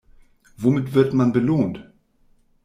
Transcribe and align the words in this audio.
Womit 0.57 0.95
wird 0.95 1.13
man 1.13 1.31
belohnt? 1.31 1.87